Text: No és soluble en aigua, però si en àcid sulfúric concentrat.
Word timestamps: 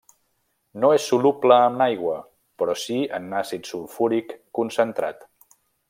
No 0.83 0.89
és 0.93 1.03
soluble 1.09 1.57
en 1.65 1.83
aigua, 1.87 2.15
però 2.63 2.77
si 2.85 2.97
en 3.19 3.29
àcid 3.43 3.71
sulfúric 3.73 4.35
concentrat. 4.61 5.23